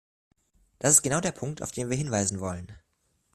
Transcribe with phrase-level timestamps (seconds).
[0.79, 2.75] Das ist genau der Punkt, auf den wir hinweisen wollen.